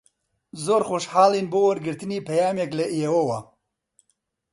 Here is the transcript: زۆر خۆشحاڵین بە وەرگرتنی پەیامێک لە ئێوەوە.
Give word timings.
زۆر 0.65 0.81
خۆشحاڵین 0.89 1.45
بە 1.51 1.59
وەرگرتنی 1.65 2.25
پەیامێک 2.27 2.71
لە 2.79 2.85
ئێوەوە. 2.95 3.39